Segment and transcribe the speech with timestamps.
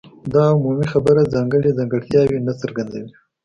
[0.33, 3.11] دا عمومي خبره ځانګړي ځانګړتیاوې نه څرګندوي.